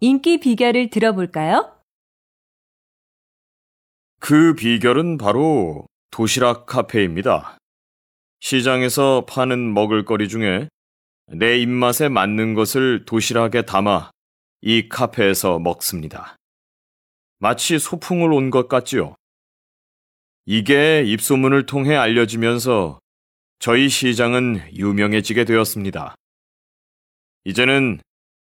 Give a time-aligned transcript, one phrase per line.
[0.00, 1.74] 인기 비결을 들어볼까요?
[4.20, 7.58] 그 비결은 바로 도시락 카페입니다.
[8.40, 10.68] 시장에서 파는 먹을거리 중에
[11.26, 14.10] 내 입맛에 맞는 것을 도시락에 담아
[14.60, 16.36] 이 카페에서 먹습니다.
[17.38, 19.14] 마치 소풍을 온 것 같지요.
[20.46, 22.98] 이게 입소문을 통해 알려지면서
[23.58, 26.14] 저희 시장은 유명해지게 되었습니다.
[27.44, 28.00] 이제는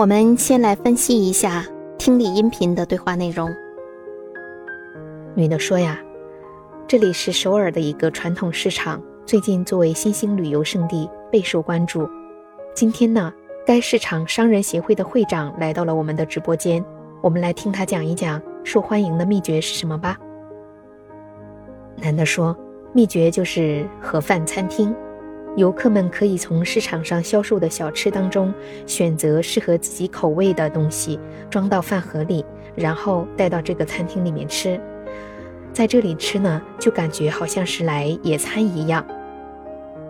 [0.00, 1.62] 我们先来分析一下
[1.98, 3.54] 听力音频的对话内容。
[5.34, 6.00] 女的说呀，
[6.88, 12.08] 这里是首尔的一个传统市场，最近作为新兴旅游胜地备受关注。
[12.74, 13.30] 今天呢，
[13.66, 16.82] 该市场商人协会的会长来到了我们的直播间，
[17.20, 20.16] 我们来听他讲一讲受欢迎的秘诀是什么吧。
[21.96, 22.56] 男的说，
[22.94, 24.96] 秘诀就是盒饭餐厅。
[25.56, 28.54] 游客们可以从市场上销售的小吃当中
[28.86, 31.18] 选择适合自己口味的东西，
[31.50, 32.44] 装到饭盒里，
[32.76, 34.80] 然后带到这个餐厅里面吃。
[35.72, 39.04] 在这里吃呢，就感觉好像是来野餐一样。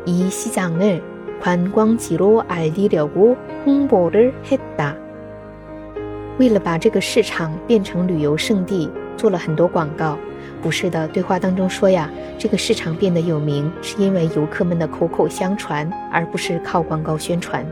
[0.06, 1.02] 이시장을
[1.41, 4.94] 观光지로알리려고홍보를했 다。
[6.38, 10.18] 为了把这个市场变成旅游胜地，做了很多广告。
[10.62, 17.66] 不是的，对话当中说呀，这个市场变得有名，是因为游客们的口口相传，而不是靠广告宣传。